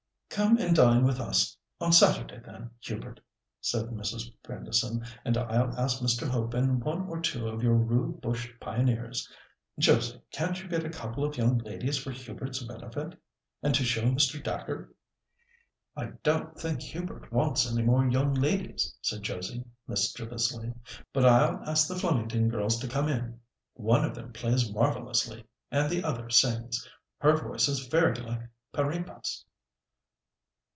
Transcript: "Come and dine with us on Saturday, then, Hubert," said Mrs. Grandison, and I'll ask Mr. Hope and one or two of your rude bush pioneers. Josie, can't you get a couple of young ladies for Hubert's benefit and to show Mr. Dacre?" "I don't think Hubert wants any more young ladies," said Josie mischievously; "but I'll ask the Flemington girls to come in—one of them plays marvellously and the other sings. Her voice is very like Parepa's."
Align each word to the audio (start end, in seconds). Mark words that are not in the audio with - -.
"Come 0.33 0.59
and 0.59 0.73
dine 0.73 1.03
with 1.03 1.19
us 1.19 1.57
on 1.81 1.91
Saturday, 1.91 2.39
then, 2.39 2.69
Hubert," 2.79 3.19
said 3.59 3.87
Mrs. 3.87 4.31
Grandison, 4.45 5.03
and 5.25 5.37
I'll 5.37 5.77
ask 5.77 5.99
Mr. 5.99 6.25
Hope 6.25 6.53
and 6.53 6.81
one 6.81 7.01
or 7.09 7.19
two 7.19 7.49
of 7.49 7.61
your 7.61 7.75
rude 7.75 8.21
bush 8.21 8.49
pioneers. 8.61 9.29
Josie, 9.77 10.21
can't 10.31 10.63
you 10.63 10.69
get 10.69 10.85
a 10.85 10.89
couple 10.89 11.25
of 11.25 11.35
young 11.35 11.57
ladies 11.57 11.97
for 11.97 12.11
Hubert's 12.11 12.63
benefit 12.63 13.19
and 13.61 13.75
to 13.75 13.83
show 13.83 14.03
Mr. 14.03 14.41
Dacre?" 14.41 14.95
"I 15.97 16.13
don't 16.23 16.57
think 16.57 16.79
Hubert 16.81 17.29
wants 17.29 17.69
any 17.69 17.81
more 17.83 18.07
young 18.07 18.33
ladies," 18.33 18.95
said 19.01 19.23
Josie 19.23 19.65
mischievously; 19.85 20.71
"but 21.11 21.25
I'll 21.25 21.61
ask 21.69 21.89
the 21.89 21.97
Flemington 21.99 22.47
girls 22.47 22.79
to 22.79 22.87
come 22.87 23.09
in—one 23.09 24.05
of 24.05 24.15
them 24.15 24.31
plays 24.31 24.71
marvellously 24.71 25.43
and 25.69 25.89
the 25.89 26.05
other 26.05 26.29
sings. 26.29 26.87
Her 27.17 27.35
voice 27.35 27.67
is 27.67 27.85
very 27.87 28.15
like 28.15 28.43
Parepa's." 28.73 29.43